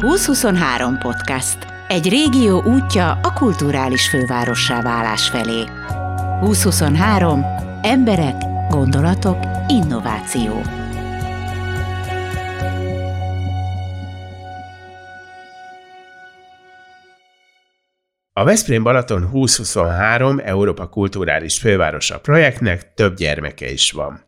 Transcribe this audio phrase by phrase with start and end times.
[0.00, 1.66] 2023 podcast.
[1.88, 5.64] Egy régió útja a kulturális fővárossá válás felé.
[6.40, 7.44] 2023.
[7.82, 8.34] Emberek,
[8.68, 10.62] gondolatok, innováció.
[18.32, 24.20] A Veszprém Balaton 2023 Európa Kulturális Fővárosa projektnek több gyermeke is van.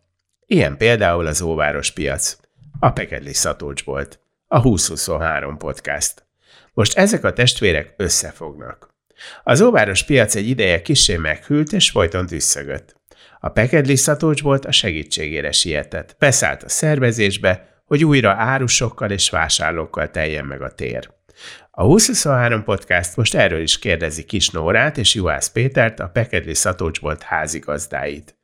[0.47, 2.37] Ilyen például az Óváros piac,
[2.79, 4.22] a Pekedli Szatócs volt,
[4.53, 6.27] a 2023 podcast.
[6.73, 8.95] Most ezek a testvérek összefognak.
[9.43, 13.01] Az óváros piac egy ideje kisé meghűlt és folyton tüsszögött.
[13.41, 20.11] A Pekedli Szatócs volt a segítségére sietett, beszállt a szervezésbe, hogy újra árusokkal és vásárlókkal
[20.11, 21.11] teljen meg a tér.
[21.71, 27.01] A 2023 podcast most erről is kérdezi Kis Nórát és Juhász Pétert, a Pekedli Szatócs
[27.01, 28.37] volt házigazdáit.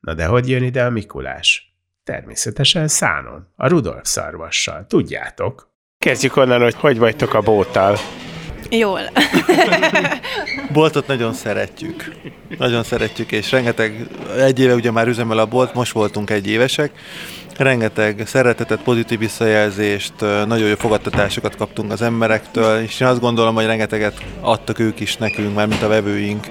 [0.00, 1.71] Na de hogy jön ide a Mikulás?
[2.04, 5.70] Természetesen szánon, a Rudolf szarvassal, tudjátok.
[5.98, 7.96] Kezdjük onnan, hogy hogy vagytok a bóttal.
[8.70, 9.00] Jól.
[10.72, 12.12] Boltot nagyon szeretjük.
[12.58, 14.06] Nagyon szeretjük, és rengeteg,
[14.38, 16.92] egy éve ugye már üzemel a bolt, most voltunk egy évesek,
[17.62, 23.66] rengeteg szeretetet, pozitív visszajelzést, nagyon jó fogadtatásokat kaptunk az emberektől, és én azt gondolom, hogy
[23.66, 26.46] rengeteget adtak ők is nekünk, már mint a vevőink,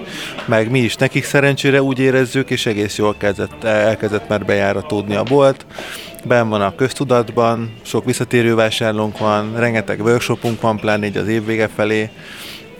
[0.45, 0.95] meg mi is.
[0.95, 5.65] Nekik szerencsére úgy érezzük, és egész jól kezdett, elkezdett már bejáratódni a bolt.
[6.23, 11.45] Ben van a köztudatban, sok visszatérő vásárlónk van, rengeteg workshopunk van, pláne így az év
[11.45, 12.09] vége felé,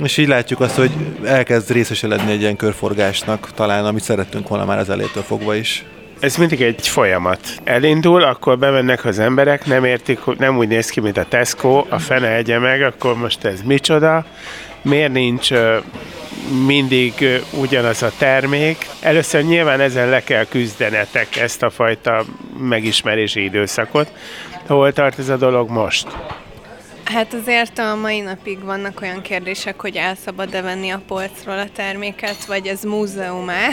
[0.03, 0.91] és így látjuk azt, hogy
[1.23, 5.85] elkezd részeseledni egy ilyen körforgásnak, talán amit szerettünk volna már az elétől fogva is
[6.21, 7.39] ez mindig egy folyamat.
[7.63, 11.99] Elindul, akkor bemennek az emberek, nem értik, nem úgy néz ki, mint a Tesco, a
[11.99, 14.25] fene egye meg, akkor most ez micsoda,
[14.81, 15.49] miért nincs
[16.65, 18.85] mindig ugyanaz a termék.
[18.99, 22.23] Először nyilván ezen le kell küzdenetek ezt a fajta
[22.59, 24.11] megismerési időszakot.
[24.67, 26.07] Hol tart ez a dolog most?
[27.13, 31.69] Hát azért a mai napig vannak olyan kérdések, hogy el szabad-e venni a polcról a
[31.75, 33.67] terméket, vagy ez múzeumá.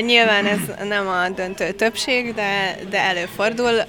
[0.00, 0.58] Nyilván ez
[0.88, 3.84] nem a döntő többség, de, de előfordul.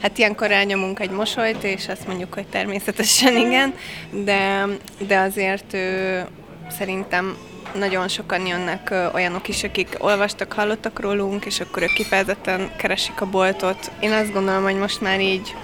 [0.00, 3.74] Hát ilyenkor elnyomunk egy mosolyt, és azt mondjuk, hogy természetesen igen,
[4.10, 4.66] de,
[5.06, 5.76] de azért
[6.70, 7.36] szerintem
[7.74, 13.26] nagyon sokan jönnek olyanok is, akik olvastak, hallottak rólunk, és akkor ők kifejezetten keresik a
[13.26, 13.90] boltot.
[14.00, 15.54] Én azt gondolom, hogy most már így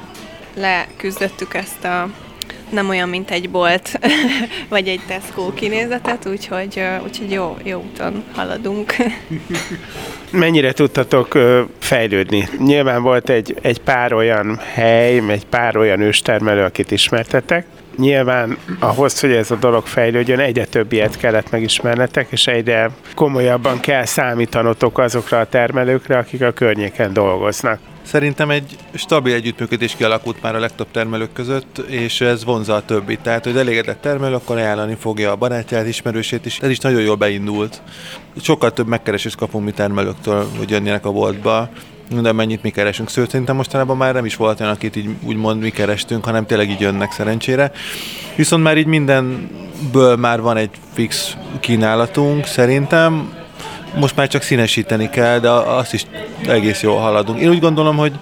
[0.58, 2.08] leküzdöttük ezt a
[2.70, 3.98] nem olyan, mint egy bolt,
[4.68, 8.94] vagy egy Tesco kinézetet, úgyhogy, úgyhogy jó, jó úton haladunk.
[10.30, 11.38] Mennyire tudtatok
[11.78, 12.48] fejlődni?
[12.58, 17.66] Nyilván volt egy, egy pár olyan hely, egy pár olyan őstermelő, akit ismertetek.
[17.96, 23.80] Nyilván ahhoz, hogy ez a dolog fejlődjön, egyre több ilyet kellett megismernetek, és egyre komolyabban
[23.80, 27.78] kell számítanotok azokra a termelőkre, akik a környéken dolgoznak.
[28.08, 33.20] Szerintem egy stabil együttműködés kialakult már a legtöbb termelők között, és ez vonza a többit.
[33.20, 36.58] Tehát, hogy elégedett termelő, akkor ajánlani fogja a barátját, ismerősét is.
[36.58, 37.82] Ez is nagyon jól beindult.
[38.40, 41.70] Sokkal több megkeresést kapunk mi termelőktől, hogy jönnének a boltba
[42.20, 43.08] de mennyit mi keresünk.
[43.08, 46.70] Szóval szerintem mostanában már nem is volt olyan, akit így úgymond mi kerestünk, hanem tényleg
[46.70, 47.72] így jönnek szerencsére.
[48.36, 53.32] Viszont már így mindenből már van egy fix kínálatunk, szerintem
[53.94, 56.06] most már csak színesíteni kell, de azt is
[56.46, 57.40] egész jól haladunk.
[57.40, 58.12] Én úgy gondolom, hogy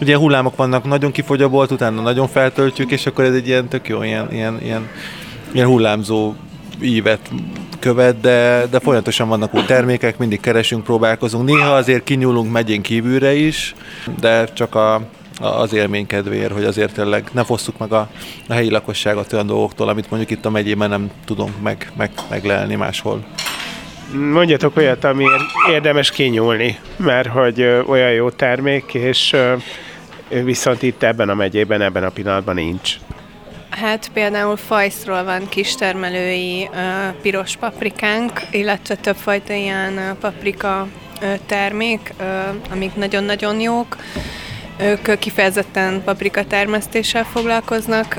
[0.00, 3.68] ugye hullámok vannak, nagyon kifogy a bolt, utána nagyon feltöltjük, és akkor ez egy ilyen
[3.68, 4.88] tök jó, ilyen, ilyen, ilyen,
[5.52, 6.34] ilyen hullámzó
[6.82, 7.30] ívet
[7.78, 11.44] követ, de, de folyamatosan vannak új termékek, mindig keresünk, próbálkozunk.
[11.44, 13.74] Néha azért kinyúlunk megyén kívülre is,
[14.20, 15.00] de csak a,
[15.40, 18.08] az élmény kedvéért, hogy azért tényleg ne fosszuk meg a,
[18.48, 22.74] a helyi lakosságot olyan dolgoktól, amit mondjuk itt a megyében nem tudunk meg, meg, meglelni
[22.74, 23.24] máshol.
[24.12, 29.36] Mondjatok olyat, amiért érdemes kinyúlni, mert hogy olyan jó termék, és
[30.28, 32.94] viszont itt ebben a megyében, ebben a pillanatban nincs.
[33.70, 36.68] Hát például fajszról van kistermelői
[37.22, 40.86] piros paprikánk, illetve többfajta ilyen paprika
[41.46, 42.14] termék,
[42.70, 43.96] amik nagyon-nagyon jók.
[44.82, 48.16] Ők kifejezetten paprika termesztéssel foglalkoznak.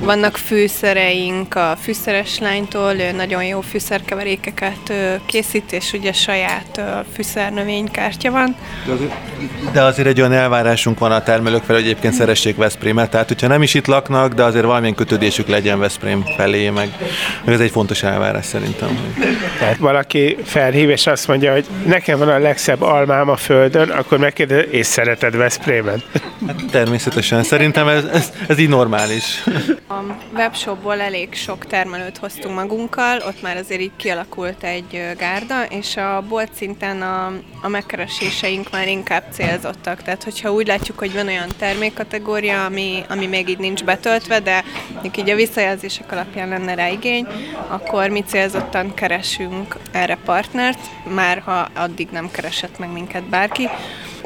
[0.00, 4.92] Vannak fűszereink a fűszeres lánytól, ő nagyon jó fűszerkeverékeket
[5.26, 6.80] készít, és ugye saját
[7.14, 8.56] fűszernövénykártya van.
[8.86, 9.12] De azért,
[9.72, 13.46] de azért egy olyan elvárásunk van a termelők felé, hogy egyébként szeressék Veszprémet, tehát hogyha
[13.46, 16.88] nem is itt laknak, de azért valamilyen kötődésük legyen Veszprém felé, meg,
[17.44, 19.14] meg ez egy fontos elvárás szerintem.
[19.58, 24.18] Tehát valaki felhív, és azt mondja, hogy nekem van a legszebb almám a földön, akkor
[24.18, 26.02] megkérdez, és szereted Veszprémet?
[26.46, 29.44] Hát természetesen, szerintem ez, ez, ez így normális.
[29.88, 29.94] A
[30.34, 36.24] webshopból elég sok termelőt hoztunk magunkkal, ott már azért így kialakult egy gárda, és a
[36.28, 37.26] bolt szinten a,
[37.62, 40.02] a megkereséseink már inkább célzottak.
[40.02, 44.64] Tehát, hogyha úgy látjuk, hogy van olyan termékkategória, ami, ami még így nincs betöltve, de
[45.02, 47.26] így a visszajelzések alapján lenne rá igény,
[47.68, 50.80] akkor mi célzottan keresünk erre partnert,
[51.14, 53.68] már ha addig nem keresett meg minket bárki.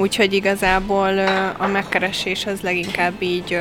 [0.00, 1.19] Úgyhogy igazából
[1.58, 3.58] a megkeresés az leginkább így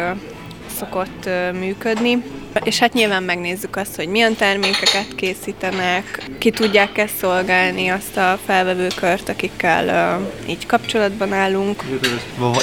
[0.78, 2.24] szokott működni.
[2.64, 8.40] És hát nyilván megnézzük azt, hogy milyen termékeket készítenek, ki tudják ezt szolgálni azt a
[8.46, 11.84] felvevőkört, akikkel uh, így kapcsolatban állunk.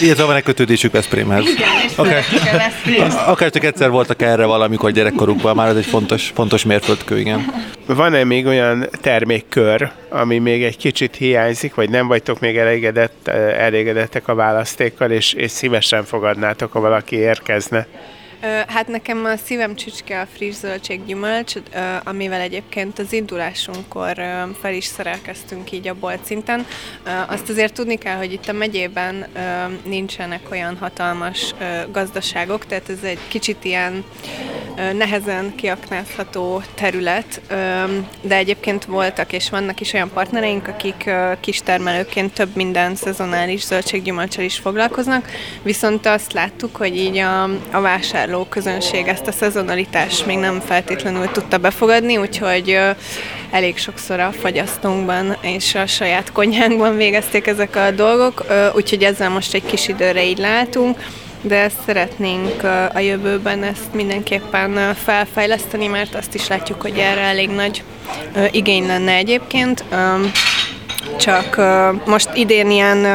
[0.01, 1.45] Illetve van egy kötődésük Veszprémhez.
[1.49, 2.99] Igen, és okay.
[3.27, 7.53] Akár csak egyszer voltak erre valamikor gyerekkorukban, már ez egy fontos, fontos mérföldkő, igen.
[7.87, 13.29] Van-e még olyan termékkör, ami még egy kicsit hiányzik, vagy nem vagytok még elégedett,
[13.59, 17.87] elégedettek a választékkal, és, és szívesen fogadnátok, ha valaki érkezne?
[18.67, 21.53] Hát nekem a szívem csücske a friss zöldséggyümölcs,
[22.05, 24.15] amivel egyébként az indulásunkkor
[24.61, 26.67] fel is szerelkeztünk így a bolt szinten.
[27.27, 29.27] Azt azért tudni kell, hogy itt a megyében
[29.85, 31.55] nincsenek olyan hatalmas
[31.93, 34.05] gazdaságok, tehát ez egy kicsit ilyen
[34.93, 37.41] nehezen kiaknázható terület,
[38.21, 41.11] de egyébként voltak és vannak is olyan partnereink, akik
[41.41, 45.29] kistermelőként több minden szezonális zöldséggyümölcsel is foglalkoznak,
[45.63, 51.31] viszont azt láttuk, hogy így a, a vásárló közönség ezt a szezonalitást még nem feltétlenül
[51.33, 52.79] tudta befogadni, úgyhogy
[53.51, 58.45] elég sokszor a fagyasztónkban és a saját konyhánkban végezték ezek a dolgok,
[58.75, 60.99] úgyhogy ezzel most egy kis időre így látunk
[61.41, 62.63] de szeretnénk
[62.95, 67.83] a jövőben ezt mindenképpen felfejleszteni, mert azt is látjuk, hogy erre elég nagy
[68.51, 69.85] igény lenne egyébként.
[71.19, 71.61] Csak
[72.07, 73.07] most idén ilyen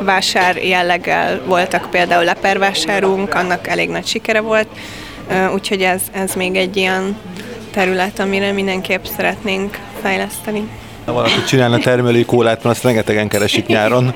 [0.00, 4.68] vásár jelleggel voltak például lepervásárunk, annak elég nagy sikere volt,
[5.54, 7.16] úgyhogy ez, ez még egy ilyen
[7.72, 10.68] terület, amire mindenképp szeretnénk fejleszteni.
[11.04, 14.14] Ha valaki csinálna termelői kólát, mert azt rengetegen keresik nyáron.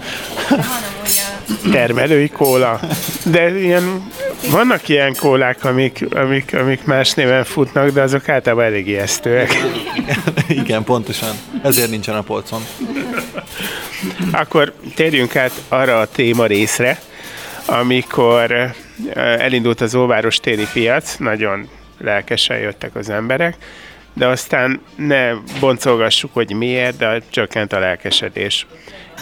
[1.73, 2.81] termelői kóla.
[3.25, 4.11] De ilyen,
[4.51, 9.65] vannak ilyen kólák, amik, amik, amik más néven futnak, de azok általában elég ijesztőek.
[10.49, 11.31] Igen, pontosan.
[11.63, 12.61] Ezért nincsen a polcon.
[14.33, 16.99] Akkor térjünk át arra a téma részre,
[17.67, 18.73] amikor eh,
[19.15, 21.69] elindult az Óváros téli piac, nagyon
[21.99, 23.57] lelkesen jöttek az emberek,
[24.13, 28.67] de aztán ne boncolgassuk, hogy miért, de csökkent a lelkesedés.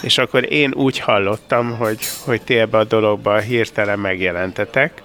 [0.03, 5.03] És akkor én úgy hallottam, hogy, hogy ti ebbe a dologba hirtelen megjelentetek,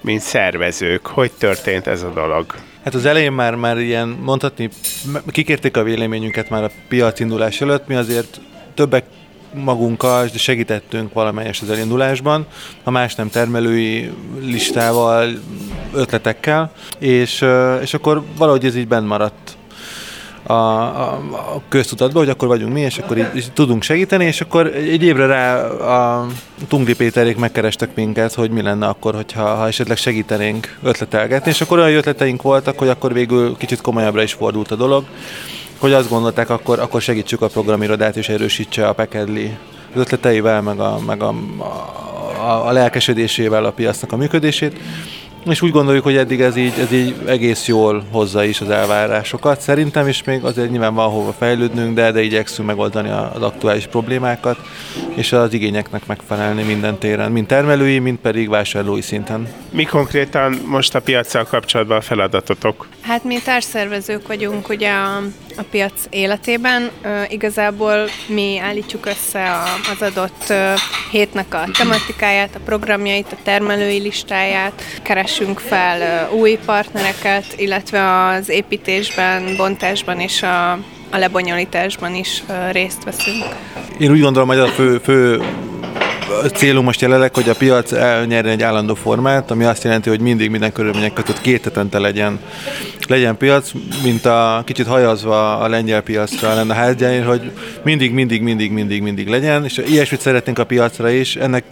[0.00, 1.06] mint szervezők.
[1.06, 2.54] Hogy történt ez a dolog?
[2.84, 4.68] Hát az elején már, már ilyen mondhatni,
[5.26, 8.40] kikérték a véleményünket már a piac indulás előtt, mi azért
[8.76, 9.04] többek
[9.54, 12.46] magunkkal segítettünk valamelyes az elindulásban,
[12.84, 15.28] ha más nem termelői listával,
[15.94, 17.44] ötletekkel, és,
[17.80, 19.56] és akkor valahogy ez így bent maradt
[20.42, 21.12] a, a,
[21.54, 25.02] a köztudatba, hogy akkor vagyunk mi, és akkor így, így tudunk segíteni, és akkor egy
[25.02, 26.26] évre rá a
[26.68, 31.78] Tungli Péterék megkerestek minket, hogy mi lenne akkor, hogyha ha esetleg segítenénk ötletelgetni, és akkor
[31.78, 35.04] olyan ötleteink voltak, hogy akkor végül kicsit komolyabbra is fordult a dolog,
[35.78, 39.56] hogy azt gondolták, akkor, akkor segítsük a programirodát, és erősítse a Pekedli
[39.94, 41.34] ötleteivel, meg a, meg a,
[42.38, 44.80] a, a lelkesedésével a piacnak a működését.
[45.50, 49.60] És úgy gondoljuk, hogy eddig ez így, ez így egész jól hozza is az elvárásokat.
[49.60, 54.58] Szerintem is még azért nyilván van hova fejlődnünk, de, de igyekszünk megoldani az aktuális problémákat,
[55.14, 59.48] és az igényeknek megfelelni minden téren, mind termelői, mind pedig vásárlói szinten.
[59.70, 62.86] Mi konkrétan most a piacsal kapcsolatban a feladatotok?
[63.06, 65.16] Hát mi társszervezők vagyunk ugye a,
[65.56, 66.90] a piac életében.
[67.04, 70.56] Uh, igazából mi állítjuk össze a, az adott uh,
[71.10, 78.48] hétnek a tematikáját, a programjait, a termelői listáját, keresünk fel uh, új partnereket, illetve az
[78.48, 80.70] építésben, bontásban és a,
[81.10, 83.44] a lebonyolításban is uh, részt veszünk.
[83.98, 85.42] Én úgy gondolom, hogy a fő, fő
[86.54, 90.50] célunk most jelenleg, hogy a piac elnyerjen egy állandó formát, ami azt jelenti, hogy mindig
[90.50, 92.38] minden körülmények között két hetente legyen,
[93.08, 93.70] legyen piac,
[94.02, 97.52] mint a kicsit hajazva a lengyel piacra lenne a házgyáért, hogy
[97.82, 101.64] mindig, mindig, mindig, mindig, mindig legyen, és ilyesmit szeretnénk a piacra is, ennek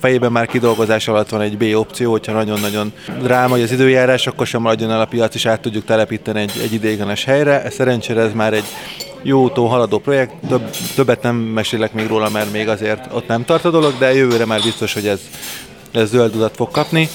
[0.00, 4.60] fejében már kidolgozás alatt van egy B opció, hogyha nagyon-nagyon dráma az időjárás, akkor sem
[4.60, 7.70] maradjon el a piac, és át tudjuk telepíteni egy, egy idéglenes helyre.
[7.70, 8.64] Szerencsére ez már egy
[9.22, 13.44] jó tó haladó projekt, több, többet nem mesélek még róla, mert még azért ott nem
[13.44, 15.20] tart a dolog, de jövőre már biztos, hogy ez,
[15.92, 17.08] ez zöld utat fog kapni.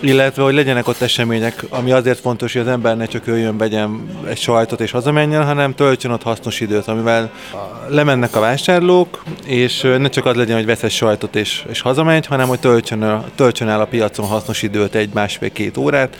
[0.00, 4.08] illetve hogy legyenek ott események, ami azért fontos, hogy az ember ne csak jöjjön, vegyen
[4.28, 7.30] egy sajtot és hazamenjen, hanem töltsön ott hasznos időt, amivel
[7.88, 12.26] lemennek a vásárlók, és ne csak az legyen, hogy vesz egy sajtot és, és hazamegy,
[12.26, 16.16] hanem hogy töltsön, töltsön el a piacon hasznos időt egy másfél-két órát,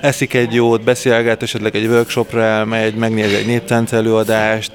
[0.00, 4.72] eszik egy jót, beszélget, esetleg egy workshopra elmegy, megnézi egy néptánc előadást,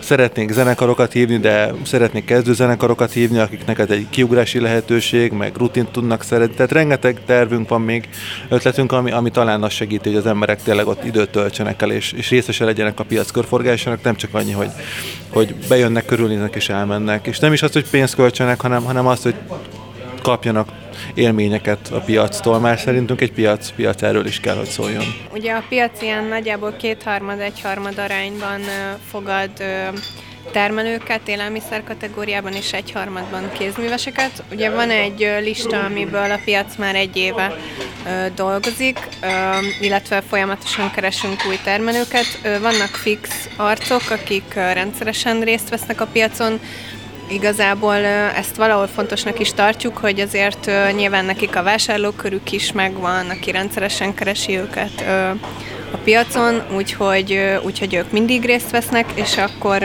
[0.00, 5.88] szeretnénk zenekarokat hívni, de szeretnék kezdő zenekarokat hívni, akiknek ez egy kiugrási lehetőség, meg rutint
[5.88, 6.54] tudnak szeretni.
[6.54, 8.08] Tehát rengeteg tervünk van még,
[8.48, 12.12] ötletünk, ami, ami talán azt segíti, hogy az emberek tényleg ott időt töltsenek el, és,
[12.12, 14.70] és részese legyenek a piac körforgásának, nem csak annyi, hogy,
[15.28, 17.26] hogy bejönnek, körülnéznek és elmennek.
[17.26, 19.34] És nem is az, hogy pénzt költsenek, hanem, hanem azt, hogy
[20.22, 20.68] kapjanak
[21.14, 25.04] élményeket a piactól, mert szerintünk egy piac, piac erről is kell, hogy szóljon.
[25.32, 28.60] Ugye a piac ilyen nagyjából kétharmad, egyharmad arányban
[29.10, 29.50] fogad
[30.52, 34.42] termelőket élelmiszer kategóriában és egyharmadban kézműveseket.
[34.52, 37.56] Ugye van egy lista, amiből a piac már egy éve
[38.34, 38.98] dolgozik,
[39.80, 42.26] illetve folyamatosan keresünk új termelőket.
[42.42, 46.60] Vannak fix arcok, akik rendszeresen részt vesznek a piacon,
[47.28, 47.94] Igazából
[48.34, 54.14] ezt valahol fontosnak is tartjuk, hogy azért nyilván nekik a vásárlókörük is megvan, aki rendszeresen
[54.14, 55.04] keresi őket
[55.92, 59.82] a piacon, úgyhogy, úgyhogy ők mindig részt vesznek, és akkor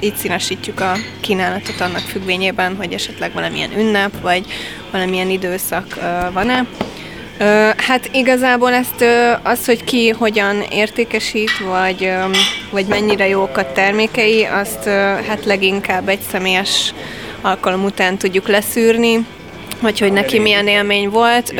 [0.00, 4.46] így színesítjük a kínálatot annak függvényében, hogy esetleg valamilyen ünnep, vagy
[4.90, 5.98] valamilyen időszak
[6.32, 6.66] van-e.
[7.76, 9.04] Hát igazából ezt
[9.42, 12.12] az, hogy ki hogyan értékesít, vagy,
[12.70, 14.84] vagy mennyire jók a termékei, azt
[15.28, 16.94] hát leginkább egy személyes
[17.40, 19.26] alkalom után tudjuk leszűrni,
[19.80, 21.54] vagy hogy neki milyen élmény volt.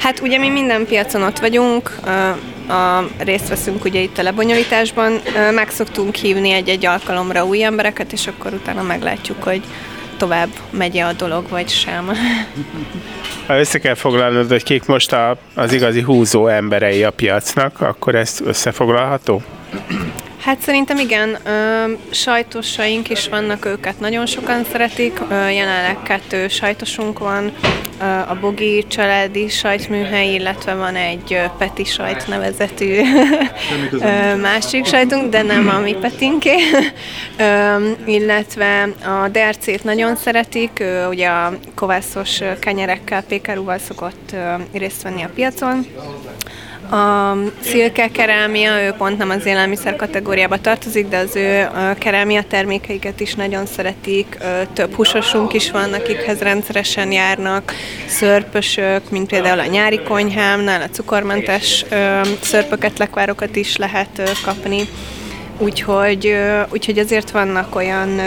[0.00, 1.96] Hát ugye mi minden piacon ott vagyunk,
[2.68, 5.20] a, részt veszünk ugye itt a lebonyolításban,
[5.54, 9.62] meg szoktunk hívni egy-egy alkalomra új embereket, és akkor utána meglátjuk, hogy
[10.20, 12.10] tovább megy a dolog, vagy sem.
[13.46, 18.14] Ha össze kell foglalnod, hogy kik most a, az igazi húzó emberei a piacnak, akkor
[18.14, 19.42] ez összefoglalható?
[20.40, 27.18] Hát szerintem igen, ö, sajtosaink is vannak, őket nagyon sokan szeretik, ö, jelenleg kettő sajtosunk
[27.18, 27.52] van,
[28.00, 33.00] ö, a Bogi családi sajtműhely, illetve van egy Peti sajt nevezetű
[33.92, 36.56] ö, másik sajtunk, de nem a mi Petinké,
[37.38, 45.02] ö, illetve a DRC-t nagyon szeretik, ő ugye a kovászos kenyerekkel, pékerúval szokott ö, részt
[45.02, 45.86] venni a piacon,
[46.90, 51.68] a szilke kerámia, ő pont nem az élelmiszer kategóriába tartozik, de az ő
[51.98, 54.38] kerámia termékeiket is nagyon szeretik.
[54.72, 57.72] Több húsosunk is van, akikhez rendszeresen járnak,
[58.06, 61.84] szörpösök, mint például a nyári konyhámnál, a cukormentes
[62.40, 64.88] szörpöket, lekvárokat is lehet kapni.
[65.58, 66.36] Úgyhogy,
[66.72, 68.20] úgyhogy azért vannak olyan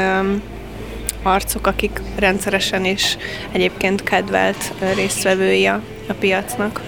[1.24, 3.18] arcok, akik rendszeresen is
[3.52, 6.82] egyébként kedvelt résztvevői a, a piacnak.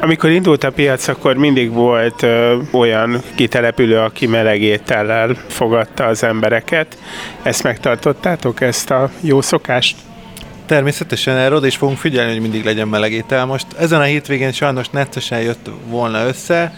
[0.00, 6.22] Amikor indult a piac, akkor mindig volt ö, olyan kitelepülő, aki meleg étellel fogadta az
[6.22, 6.98] embereket.
[7.42, 9.96] Ezt megtartottátok, ezt a jó szokást?
[10.66, 13.46] Természetesen oda is fogunk figyelni, hogy mindig legyen meleg étel.
[13.46, 16.74] Most ezen a hétvégén sajnos neccesen jött volna össze,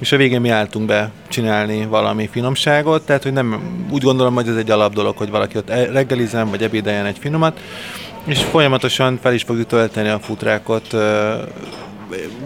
[0.00, 3.60] és a végén mi álltunk be csinálni valami finomságot, tehát hogy nem
[3.90, 7.18] úgy gondolom, hogy ez egy alap dolog, hogy valaki ott e- reggelizem, vagy ebédeljen egy
[7.20, 7.60] finomat,
[8.24, 10.96] és folyamatosan fel is fogjuk tölteni a futrákot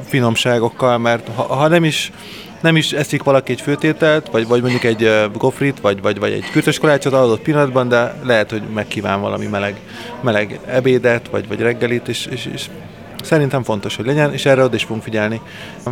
[0.05, 2.13] finomságokkal, mert ha, ha nem is
[2.61, 6.51] nem is eszik valaki egy főtételt, vagy, vagy mondjuk egy gofrit, vagy, vagy, vagy egy
[6.51, 9.77] kürtös kolácsot adott pillanatban, de lehet, hogy megkíván valami meleg,
[10.21, 12.67] meleg ebédet, vagy, vagy reggelit, és, és, és
[13.23, 15.41] Szerintem fontos, hogy legyen, és erre oda is fogunk figyelni.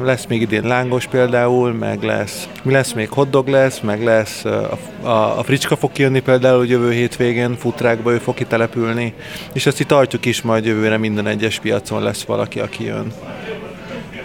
[0.03, 4.79] Lesz még idén lángos például, meg lesz, mi lesz még hotdog lesz, meg lesz a,
[5.03, 9.15] a, a fricska fog kijönni például jövő hétvégén, futrákba ő fog kitelepülni,
[9.53, 13.13] és ezt itt tartjuk is, majd jövőre minden egyes piacon lesz valaki, aki jön.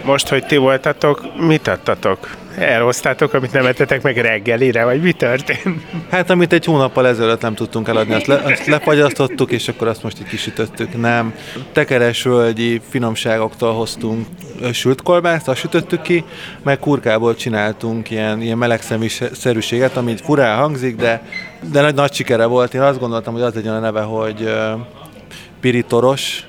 [0.06, 2.30] Most, hogy ti voltatok, mit adtatok?
[2.58, 5.82] Elhoztátok, amit nem ettetek meg reggelire, vagy mi történt?
[6.10, 10.02] Hát, amit egy hónappal ezelőtt nem tudtunk eladni, azt, le, azt lefagyasztottuk, és akkor azt
[10.02, 11.00] most így kisütöttük.
[11.00, 11.34] Nem.
[11.72, 14.26] Tekeres völgyi finomságoktól hoztunk
[14.72, 16.24] sült kolbászt, azt sütöttük ki,
[16.62, 21.22] meg kurkából csináltunk ilyen, ilyen melegszemű-szerűséget, ami furán hangzik, de,
[21.72, 22.74] de nagy, nagy sikere volt.
[22.74, 24.80] Én azt gondoltam, hogy az legyen a neve, hogy uh,
[25.60, 26.46] piritoros,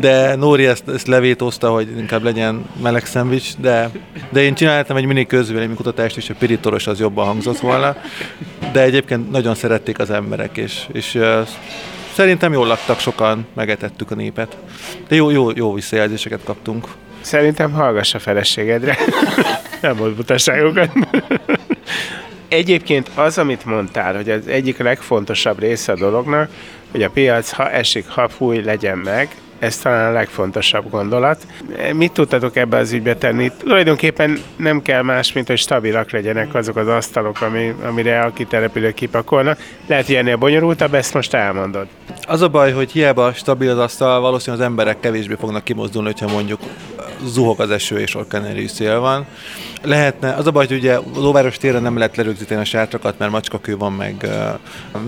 [0.00, 3.90] de Nóri ezt, ezt levétózta, hogy inkább legyen meleg szendvics, de,
[4.30, 5.26] de én csináltam egy mini
[5.74, 7.96] kutatást, és a piritoros az jobban hangzott volna,
[8.72, 11.18] de egyébként nagyon szerették az emberek, és, és
[12.12, 14.56] szerintem jól laktak sokan, megetettük a népet.
[15.08, 16.86] De jó, jó, jó visszajelzéseket kaptunk.
[17.20, 18.96] Szerintem hallgass a feleségedre.
[19.80, 20.90] Nem volt butaságokat.
[22.48, 26.50] Egyébként az, amit mondtál, hogy az egyik legfontosabb része a dolognak,
[26.90, 31.46] hogy a piac, ha esik, ha fúj, legyen meg, ez talán a legfontosabb gondolat.
[31.92, 33.50] Mit tudtatok ebbe az ügybe tenni?
[33.58, 38.94] Tulajdonképpen nem kell más, mint hogy stabilak legyenek azok az asztalok, ami, amire a kitelepülők
[38.94, 39.58] kipakolnak.
[39.86, 41.86] Lehet, hogy ennél bonyolultabb, ezt most elmondod.
[42.26, 46.34] Az a baj, hogy hiába stabil az asztal, valószínűleg az emberek kevésbé fognak kimozdulni, hogyha
[46.34, 46.60] mondjuk
[47.24, 49.26] zuhog az eső és orkanerű szél van.
[49.82, 53.76] Lehetne, az a baj, hogy ugye Lóváros téren nem lehet lerögzíteni a sátrakat, mert macskakő
[53.76, 54.28] van meg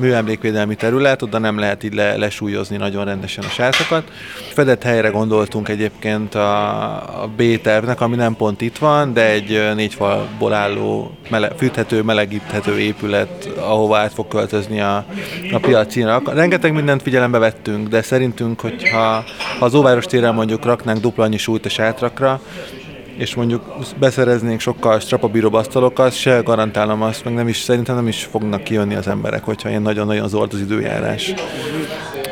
[0.00, 4.10] műemlékvédelmi terület, oda nem lehet így le, lesúlyozni nagyon rendesen a sátrakat.
[4.52, 9.94] Fedett helyre gondoltunk egyébként a, a B-tervnek, ami nem pont itt van, de egy négy
[9.94, 15.04] falból álló mele, fűthető, melegíthető épület, ahova át fog költözni a,
[15.52, 16.34] a piacinak.
[16.34, 19.24] Rengeteg mindent figyelembe vettünk, de szerintünk, hogyha
[19.58, 22.40] ha az Óváros téren mondjuk raknánk dupla annyi súlyt a sátrakra,
[23.22, 23.62] és mondjuk
[23.98, 28.94] beszereznénk sokkal strapabíróbb asztalokat, se garantálom azt, meg nem is, szerintem nem is fognak kijönni
[28.94, 31.34] az emberek, hogyha ilyen nagyon-nagyon zord az időjárás.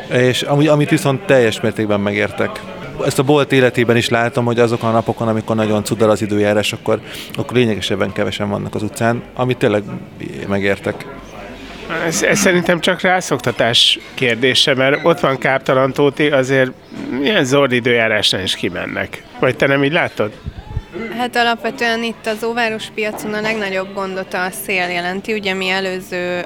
[0.09, 2.61] És ami, amit viszont teljes mértékben megértek.
[3.05, 6.73] Ezt a bolt életében is látom, hogy azokon a napokon, amikor nagyon cudar az időjárás,
[6.73, 6.99] akkor,
[7.35, 9.83] akkor lényegesebben kevesen vannak az utcán, amit tényleg
[10.47, 11.05] megértek.
[12.05, 16.71] Ez, ez szerintem csak rászoktatás kérdése, mert ott van Káptalan Tóti, azért
[17.21, 19.23] ilyen zord időjárásnál is kimennek.
[19.39, 20.31] Vagy te nem így látod?
[21.17, 25.33] Hát alapvetően itt az óváros piacon a legnagyobb gondot a szél jelenti.
[25.33, 26.45] Ugye mi előző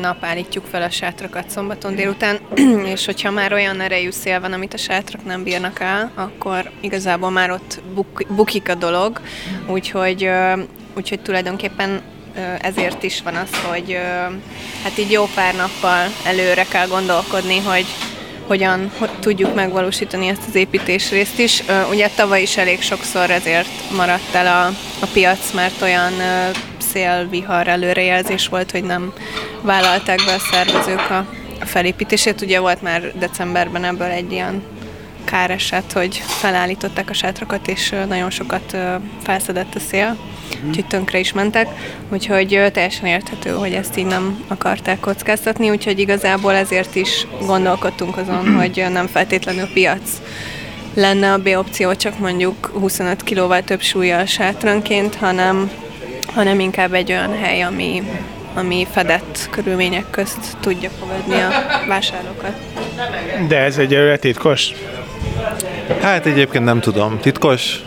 [0.00, 2.38] nap állítjuk fel a sátrakat szombaton délután,
[2.94, 7.30] és hogyha már olyan erejű szél van, amit a sátrak nem bírnak el, akkor igazából
[7.30, 9.20] már ott buk- bukik a dolog.
[9.66, 10.30] Úgyhogy,
[10.96, 12.02] úgyhogy tulajdonképpen
[12.60, 13.98] ezért is van az, hogy
[14.82, 17.86] hát így jó pár nappal előre kell gondolkodni, hogy
[18.46, 21.62] hogyan hogy tudjuk megvalósítani ezt az építésrészt is.
[21.90, 24.66] Ugye tavaly is elég sokszor ezért maradt el a,
[25.00, 26.12] a piac, mert olyan
[26.78, 29.12] szélvihar előrejelzés volt, hogy nem
[29.60, 31.26] vállalták be a szervezők a
[31.60, 32.40] felépítését.
[32.40, 34.62] Ugye volt már decemberben ebből egy ilyen
[35.24, 38.76] káreset, hogy felállították a sátrakat, és nagyon sokat
[39.22, 40.16] felszedett a szél
[40.66, 41.68] úgyhogy tönkre is mentek,
[42.08, 48.54] úgyhogy teljesen érthető, hogy ezt így nem akarták kockáztatni, úgyhogy igazából ezért is gondolkodtunk azon,
[48.54, 50.00] hogy nem feltétlenül piac
[50.94, 55.70] lenne a B opció, csak mondjuk 25 kilóval több súlya sátranként, hanem,
[56.34, 58.02] hanem inkább egy olyan hely, ami,
[58.54, 61.50] ami fedett körülmények közt tudja fogadni a
[61.88, 62.52] vásárlókat.
[63.48, 64.72] De ez egy titkos?
[66.00, 67.18] Hát egyébként nem tudom.
[67.20, 67.82] Titkos?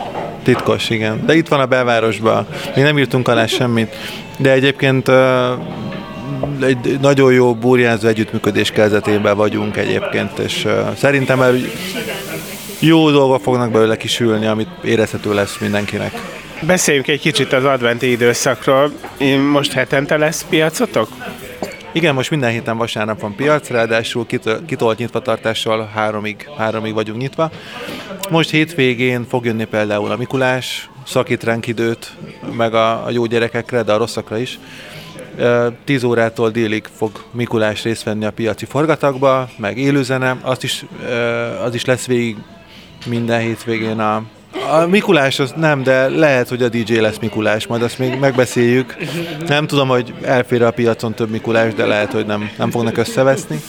[0.48, 1.26] Titkos, igen.
[1.26, 2.46] De itt van a belvárosban.
[2.74, 3.96] Még nem írtunk alá semmit.
[4.38, 5.10] De egyébként
[6.62, 11.42] egy nagyon jó burjánzó együttműködés kezdetében vagyunk egyébként, és szerintem
[12.78, 16.12] jó dolgok fognak belőle kisülni, amit érezhető lesz mindenkinek.
[16.60, 18.92] Beszéljünk egy kicsit az adventi időszakról.
[19.52, 21.08] Most hetente lesz piacotok?
[21.92, 24.26] Igen, most minden héten vasárnap van piac, ráadásul
[24.66, 27.50] kitolt nyitvatartással háromig, háromig vagyunk nyitva.
[28.30, 32.16] Most hétvégén fog jönni például a Mikulás, szakít ránk időt,
[32.56, 34.58] meg a, a jó gyerekekre, de a rosszakra is.
[35.84, 40.84] 10 órától délig fog Mikulás részt venni a piaci forgatagba, meg élőzene, azt is,
[41.64, 42.36] az is lesz végig
[43.06, 44.22] minden hétvégén a,
[44.70, 48.96] a Mikulás az nem, de lehet, hogy a DJ lesz Mikulás, majd azt még megbeszéljük.
[49.46, 53.60] Nem tudom, hogy elfér a piacon több Mikulás, de lehet, hogy nem, nem fognak összeveszni.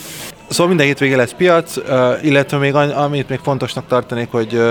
[0.47, 1.75] Szóval minden hétvége lesz piac,
[2.21, 4.61] illetve még amit még fontosnak tartanék, hogy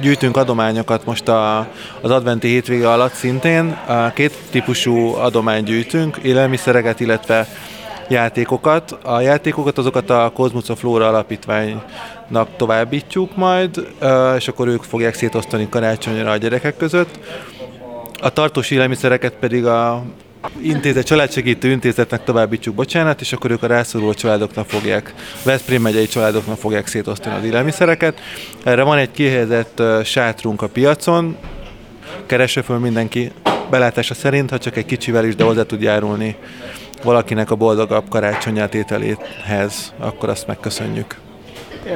[0.00, 1.58] gyűjtünk adományokat most a,
[2.00, 3.78] az adventi hétvége alatt szintén.
[4.14, 7.48] Két típusú adományt gyűjtünk, élelmiszereket, illetve
[8.08, 8.90] játékokat.
[8.90, 13.88] A játékokat azokat a Kozmuca Flóra Alapítványnak továbbítjuk majd,
[14.36, 17.18] és akkor ők fogják szétosztani karácsonyra a gyerekek között.
[18.20, 20.02] A tartós élelmiszereket pedig a
[20.62, 26.58] intézet, családsegítő intézetnek továbbítsuk, bocsánat, és akkor ők a rászoruló családoknak fogják, Veszprém megyei családoknak
[26.58, 28.20] fogják szétosztani az élelmiszereket.
[28.64, 31.36] Erre van egy kihelyezett sátrunk a piacon,
[32.26, 33.32] keresse föl mindenki
[33.70, 36.36] belátása szerint, ha csak egy kicsivel is, de hozzá tud járulni
[37.02, 41.16] valakinek a boldogabb karácsonyát ételéhez, akkor azt megköszönjük.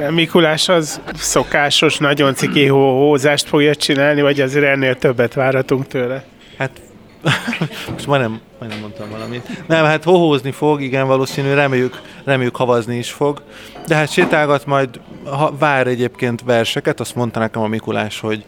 [0.09, 6.23] Mikulás az szokásos, nagyon ciki hózást fogja csinálni, vagy azért ennél többet várhatunk tőle?
[6.57, 6.81] Hát
[7.93, 9.49] most majdnem, majdnem mondtam valamit.
[9.67, 13.41] Nem, hát hohózni fog, igen, valószínű, reméljük, reméljük havazni is fog.
[13.87, 14.89] De hát sétálgat majd,
[15.25, 18.45] ha vár egyébként verseket, azt mondta nekem a Mikulás, hogy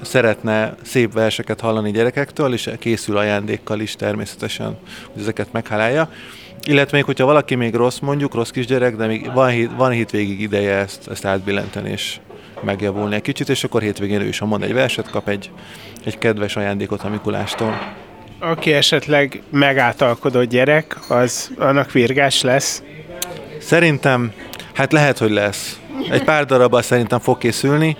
[0.00, 4.76] szeretne szép verseket hallani gyerekektől, és készül ajándékkal is természetesen,
[5.12, 6.10] hogy ezeket meghálálja.
[6.64, 10.40] Illetve még, hogyha valaki még rossz, mondjuk, rossz kisgyerek, de még van, hét, van hétvégig
[10.40, 12.18] ideje ezt, ezt átbillenteni, és
[12.60, 15.50] megjavulni egy kicsit, és akkor hétvégén ő is, ha mond egy verset, kap egy,
[16.04, 17.94] egy kedves ajándékot a Mikulástól.
[18.38, 22.82] Aki esetleg megáltalkodott gyerek, az annak virgás lesz?
[23.60, 24.32] Szerintem,
[24.72, 25.80] hát lehet, hogy lesz.
[26.10, 27.96] Egy pár darabban szerintem fog készülni,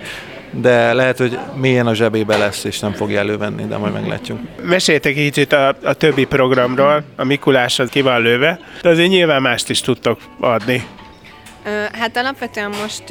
[0.61, 4.39] de lehet, hogy mélyen a zsebébe lesz, és nem fogja elővenni, de majd meglátjuk.
[4.61, 9.41] Meséltek kicsit a, a többi programról, a Mikulás az ki van lőve, de azért nyilván
[9.41, 10.83] mást is tudtok adni.
[11.91, 13.03] Hát alapvetően most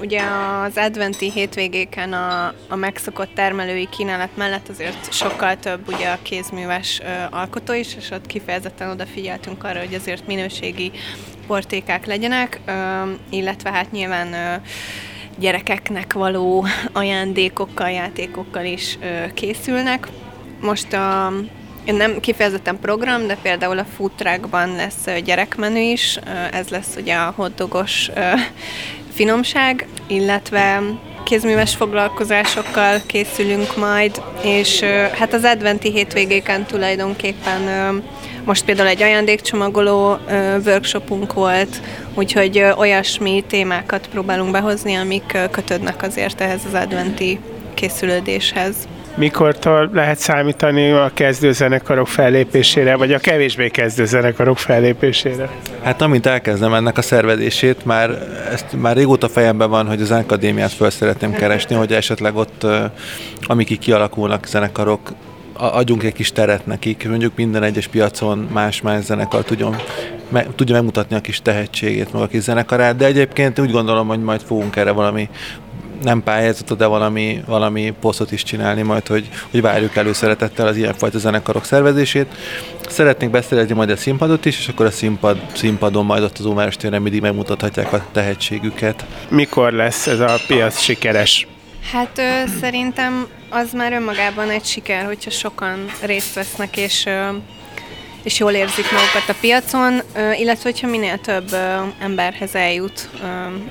[0.00, 0.20] ugye
[0.64, 7.00] az adventi hétvégéken a, a megszokott termelői kínálat mellett azért sokkal több ugye a kézműves
[7.30, 10.90] alkotó is, és ott kifejezetten odafigyeltünk arra, hogy azért minőségi
[11.46, 12.60] portékák legyenek,
[13.30, 14.60] illetve hát nyilván
[15.38, 18.98] gyerekeknek való ajándékokkal, játékokkal is
[19.34, 20.08] készülnek.
[20.60, 21.32] Most a
[21.84, 26.18] nem kifejezetten program, de például a food truckban lesz gyerekmenü is,
[26.52, 28.10] ez lesz ugye a hotdogos
[29.12, 30.82] finomság, illetve
[31.24, 34.80] kézműves foglalkozásokkal készülünk majd, és
[35.18, 37.62] hát az adventi hétvégéken tulajdonképpen
[38.44, 40.18] most például egy ajándékcsomagoló
[40.64, 41.80] workshopunk volt,
[42.14, 47.38] úgyhogy olyasmi témákat próbálunk behozni, amik kötődnek azért ehhez az adventi
[47.74, 48.74] készülődéshez
[49.14, 55.48] mikortól lehet számítani a kezdőzenekarok fellépésére, vagy a kevésbé kezdőzenekarok fellépésére?
[55.82, 58.10] Hát amint elkezdem ennek a szervezését, már,
[58.52, 62.66] ezt már régóta fejemben van, hogy az akadémiát föl szeretném keresni, hogy esetleg ott,
[63.42, 65.12] amik kialakulnak zenekarok,
[65.52, 69.76] adjunk egy kis teret nekik, mondjuk minden egyes piacon más-más zenekar tudjon,
[70.28, 74.22] me, tudja megmutatni a kis tehetségét, meg a kis zenekarát, de egyébként úgy gondolom, hogy
[74.22, 75.28] majd fogunk erre valami
[76.02, 81.18] nem pályázatot, de valami, valami posztot is csinálni majd, hogy, hogy várjuk előszeretettel az ilyenfajta
[81.18, 82.26] zenekarok szervezését.
[82.88, 86.76] Szeretnénk beszerezni majd a színpadot is, és akkor a színpad, színpadon majd ott az Óváros
[86.76, 89.04] téren mindig megmutathatják a tehetségüket.
[89.28, 91.46] Mikor lesz ez a piac sikeres?
[91.92, 97.28] Hát ö, szerintem az már önmagában egy siker, hogyha sokan részt vesznek, és ö,
[98.22, 100.00] és jól érzik magukat a piacon,
[100.36, 101.56] illetve hogyha minél több
[102.00, 103.08] emberhez eljut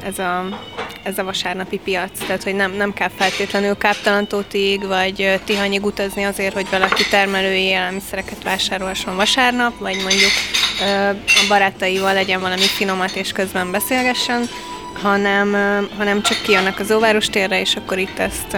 [0.06, 0.46] ez a,
[1.04, 2.20] ez a vasárnapi piac.
[2.20, 8.44] Tehát, hogy nem, nem kell feltétlenül Káptalantótig vagy Tihanyig utazni azért, hogy valaki termelői élelmiszereket
[8.44, 10.32] vásárolhasson vasárnap, vagy mondjuk
[11.26, 14.50] a barátaival legyen valami finomat és közben beszélgessen,
[14.94, 15.56] hanem,
[15.98, 18.58] hanem csak kijönnek az óváros térre, és akkor itt ezt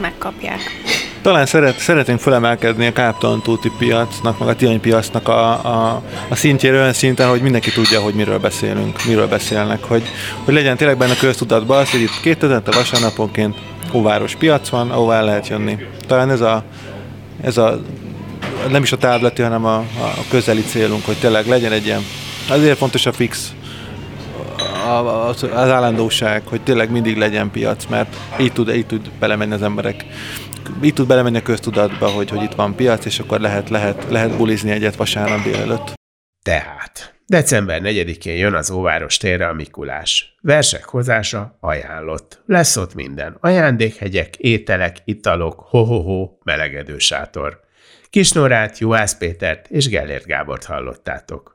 [0.00, 0.60] megkapják.
[1.22, 6.76] Talán szeret, szeretnénk felemelkedni a Káptalantóti piacnak, meg a Tihany piacnak a, a, a szintjére
[6.76, 10.02] olyan szinten, hogy mindenki tudja, hogy miről beszélünk, miről beszélnek, hogy,
[10.44, 13.56] hogy legyen tényleg benne köztudatban az, hogy itt két hetente vasárnaponként
[13.92, 15.78] óváros piac van, ahová lehet jönni.
[16.06, 16.64] Talán ez a,
[17.42, 17.80] ez a
[18.68, 22.02] nem is a táblati, hanem a, a közeli célunk, hogy tényleg legyen egy ilyen,
[22.48, 23.52] azért fontos a fix
[24.84, 29.62] az, az állandóság, hogy tényleg mindig legyen piac, mert így tud, így tud belemenni az
[29.62, 30.04] emberek
[30.82, 34.36] így tud belemenni a köztudatba, hogy, hogy itt van piac, és akkor lehet, lehet, lehet
[34.36, 35.92] bulizni egyet vasárnap délelőtt.
[36.42, 40.36] Tehát, december 4-én jön az Óváros térre a Mikulás.
[40.40, 42.42] Versek hozása ajánlott.
[42.46, 43.36] Lesz ott minden.
[43.40, 47.60] Ajándékhegyek, ételek, italok, ho-ho-ho, melegedő sátor.
[48.10, 51.53] Kisnorát, Juhász Pétert és Gellért Gábort hallottátok.